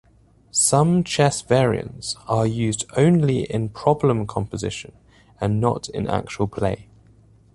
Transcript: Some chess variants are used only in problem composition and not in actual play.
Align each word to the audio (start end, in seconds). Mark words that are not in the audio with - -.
Some 0.49 1.03
chess 1.03 1.43
variants 1.43 2.15
are 2.27 2.47
used 2.47 2.85
only 2.97 3.43
in 3.43 3.69
problem 3.69 4.25
composition 4.25 4.93
and 5.39 5.61
not 5.61 5.89
in 5.89 6.07
actual 6.09 6.47
play. 6.47 6.87